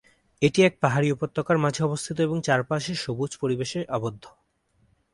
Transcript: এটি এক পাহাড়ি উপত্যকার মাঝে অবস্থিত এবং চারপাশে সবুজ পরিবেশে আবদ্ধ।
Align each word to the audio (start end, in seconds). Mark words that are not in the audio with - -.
এটি 0.41 0.59
এক 0.63 0.73
পাহাড়ি 0.79 1.07
উপত্যকার 1.11 1.57
মাঝে 1.57 1.81
অবস্থিত 1.83 2.17
এবং 2.19 2.37
চারপাশে 2.41 2.91
সবুজ 2.95 3.31
পরিবেশে 3.37 3.79
আবদ্ধ। 3.89 4.23